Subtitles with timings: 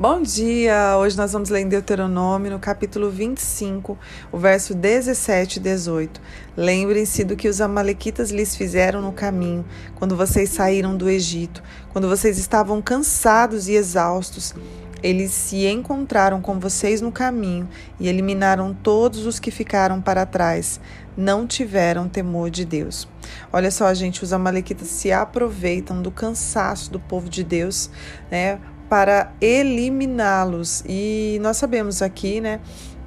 [0.00, 0.96] Bom dia!
[0.96, 3.98] Hoje nós vamos ler em Deuteronômio, no capítulo 25,
[4.32, 6.22] o verso 17 e 18.
[6.56, 9.62] Lembrem-se do que os Amalequitas lhes fizeram no caminho,
[9.96, 14.54] quando vocês saíram do Egito, quando vocês estavam cansados e exaustos.
[15.02, 20.80] Eles se encontraram com vocês no caminho e eliminaram todos os que ficaram para trás.
[21.14, 23.06] Não tiveram temor de Deus.
[23.52, 27.90] Olha só, gente, os amalequitas se aproveitam do cansaço do povo de Deus,
[28.30, 28.58] né,
[28.90, 30.82] para eliminá-los.
[30.84, 32.58] E nós sabemos aqui, né,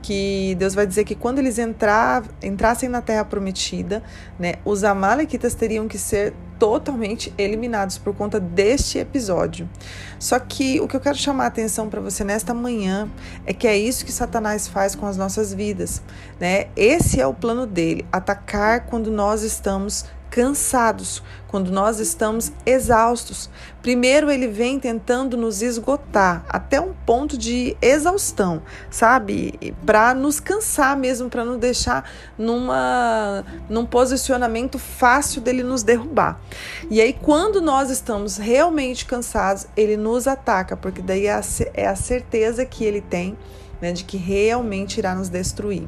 [0.01, 4.01] que Deus vai dizer que quando eles entrar, entrassem na terra prometida,
[4.39, 9.69] né, os amalequitas teriam que ser totalmente eliminados por conta deste episódio.
[10.17, 13.09] Só que o que eu quero chamar a atenção para você nesta manhã
[13.45, 16.01] é que é isso que Satanás faz com as nossas vidas,
[16.39, 16.67] né?
[16.77, 23.51] Esse é o plano dele, atacar quando nós estamos cansados, quando nós estamos exaustos.
[23.83, 29.75] Primeiro ele vem tentando nos esgotar até um ponto de exaustão, sabe?
[29.85, 36.41] Para nos cansar mesmo, para nos deixar numa num posicionamento fácil dele nos derrubar.
[36.89, 41.41] E aí quando nós estamos realmente cansados, ele nos ataca, porque daí é a,
[41.75, 43.37] é a certeza que ele tem
[43.81, 45.87] né, de que realmente irá nos destruir.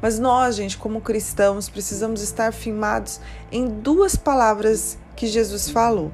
[0.00, 6.10] Mas nós, gente, como cristãos, precisamos estar firmados em duas palavras que Jesus falou.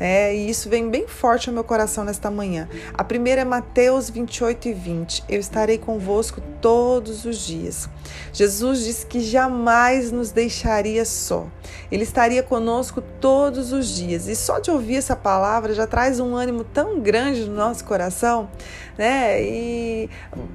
[0.00, 2.66] É, e isso vem bem forte ao meu coração nesta manhã.
[2.94, 5.24] A primeira é Mateus 28 e 20.
[5.28, 7.86] Eu estarei convosco todos os dias.
[8.32, 11.46] Jesus disse que jamais nos deixaria só.
[11.92, 14.26] Ele estaria conosco todos os dias.
[14.26, 18.48] E só de ouvir essa palavra já traz um ânimo tão grande no nosso coração,
[18.96, 19.42] né?
[19.42, 20.08] E,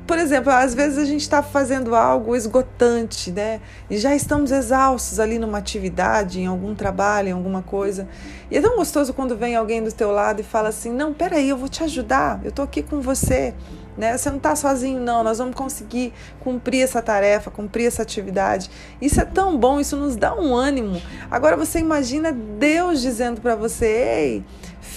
[0.07, 3.61] por exemplo, às vezes a gente está fazendo algo esgotante, né?
[3.89, 8.07] E já estamos exaustos ali numa atividade, em algum trabalho, em alguma coisa.
[8.49, 11.50] E é tão gostoso quando vem alguém do teu lado e fala assim: "Não, peraí,
[11.50, 12.39] eu vou te ajudar.
[12.44, 13.53] Eu tô aqui com você."
[13.98, 14.17] Né?
[14.17, 15.23] Você não está sozinho, não.
[15.23, 18.70] Nós vamos conseguir cumprir essa tarefa, cumprir essa atividade.
[19.02, 21.02] Isso é tão bom, isso nos dá um ânimo.
[21.32, 24.45] Agora você imagina Deus dizendo para você: ei,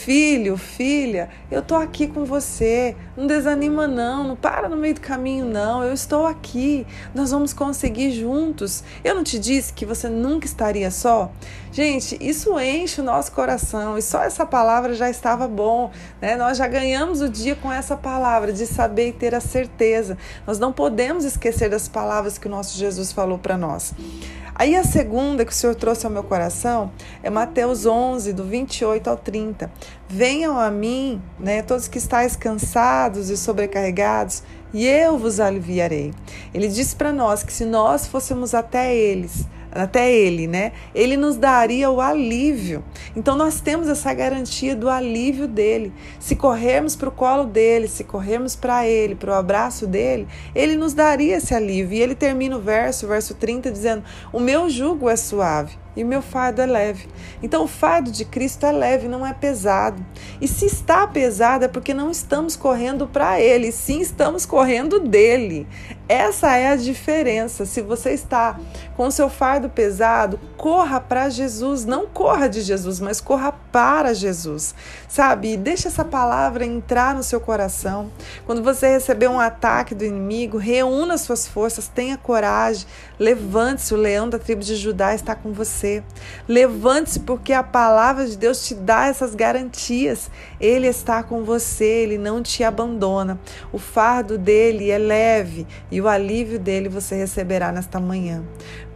[0.08, 2.96] Filho, filha, eu estou aqui com você.
[3.14, 4.28] Não desanima, não.
[4.28, 5.84] Não para no meio do caminho, não.
[5.84, 6.86] Eu estou aqui.
[7.14, 8.82] Nós vamos conseguir juntos.
[9.04, 11.30] Eu não te disse que você nunca estaria só?
[11.70, 13.98] Gente, isso enche o nosso coração.
[13.98, 15.90] E só essa palavra já estava bom.
[16.22, 16.36] Né?
[16.36, 20.16] Nós já ganhamos o dia com essa palavra, de saber e ter a certeza.
[20.46, 23.92] Nós não podemos esquecer das palavras que o nosso Jesus falou para nós.
[24.58, 26.90] Aí a segunda que o Senhor trouxe ao meu coração
[27.22, 29.70] é Mateus 11, do 28 ao 30.
[30.08, 34.42] Venham a mim, né, todos que estáis cansados e sobrecarregados,
[34.74, 36.12] e eu vos aliviarei.
[36.52, 40.72] Ele disse para nós que se nós fôssemos até eles, até ele, né?
[40.94, 42.84] Ele nos daria o alívio.
[43.14, 45.92] Então nós temos essa garantia do alívio dele.
[46.18, 50.76] Se corrermos para o colo dele, se corrermos para ele, para o abraço dele, ele
[50.76, 51.96] nos daria esse alívio.
[51.96, 56.06] E ele termina o verso, verso 30, dizendo: O meu jugo é suave e o
[56.06, 57.08] meu fardo é leve.
[57.42, 60.04] Então, o fardo de Cristo é leve, não é pesado.
[60.40, 65.66] E se está pesado é porque não estamos correndo para Ele, sim estamos correndo dele.
[66.08, 67.66] Essa é a diferença.
[67.66, 68.58] Se você está
[68.96, 71.84] com seu fardo pesado, corra para Jesus.
[71.84, 74.74] Não corra de Jesus, mas corra para Jesus.
[75.06, 75.54] Sabe?
[75.58, 78.10] Deixa essa palavra entrar no seu coração.
[78.46, 82.86] Quando você receber um ataque do inimigo, reúna suas forças, tenha coragem,
[83.18, 83.92] levante-se.
[83.92, 86.02] O leão da tribo de Judá está com você.
[86.48, 90.30] Levante-se, porque a palavra de Deus te dá essas garantias.
[90.58, 93.38] Ele está com você, ele não te abandona.
[93.70, 98.44] O fardo dele é leve e e o alívio dele você receberá nesta manhã.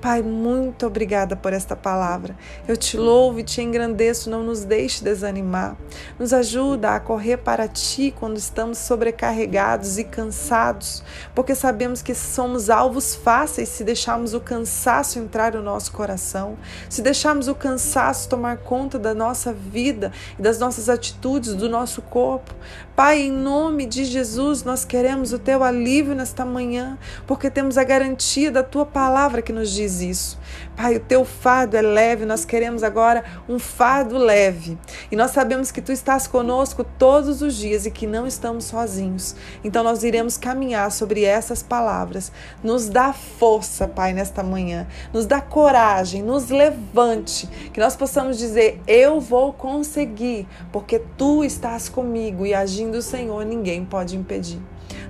[0.00, 2.36] Pai, muito obrigada por esta palavra.
[2.66, 5.76] Eu te louvo e te engrandeço, não nos deixe desanimar.
[6.18, 11.04] Nos ajuda a correr para ti quando estamos sobrecarregados e cansados,
[11.36, 16.56] porque sabemos que somos alvos fáceis se deixarmos o cansaço entrar no nosso coração,
[16.88, 22.02] se deixarmos o cansaço tomar conta da nossa vida e das nossas atitudes, do nosso
[22.02, 22.52] corpo.
[22.96, 26.91] Pai, em nome de Jesus, nós queremos o teu alívio nesta manhã,
[27.26, 30.38] porque temos a garantia da tua palavra que nos diz isso.
[30.76, 34.78] Pai, o teu fardo é leve, nós queremos agora um fardo leve.
[35.10, 39.36] E nós sabemos que tu estás conosco todos os dias e que não estamos sozinhos.
[39.62, 42.32] Então nós iremos caminhar sobre essas palavras.
[42.62, 44.86] Nos dá força, Pai, nesta manhã.
[45.12, 51.88] Nos dá coragem, nos levante, que nós possamos dizer: eu vou conseguir, porque tu estás
[51.88, 54.60] comigo e agindo o Senhor, ninguém pode impedir.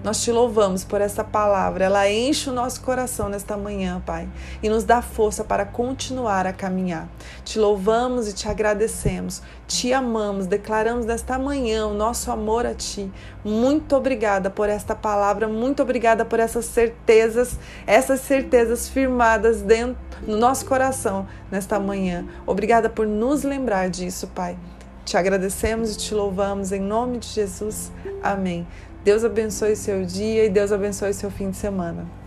[0.02, 4.28] Nós te louvamos por essa palavra, ela enche o nosso coração nesta manhã, Pai,
[4.62, 7.08] e nos dá força para continuar a caminhar.
[7.44, 13.10] Te louvamos e te agradecemos, te amamos, declaramos nesta manhã o nosso amor a Ti.
[13.44, 19.96] Muito obrigada por esta palavra, muito obrigada por essas certezas, essas certezas firmadas dentro
[20.26, 22.24] no nosso coração nesta manhã.
[22.46, 24.56] Obrigada por nos lembrar disso, Pai.
[25.04, 27.90] Te agradecemos e te louvamos em nome de Jesus.
[28.22, 28.66] Amém.
[29.04, 32.21] Deus abençoe seu dia e Deus abençoe seu fim de semana.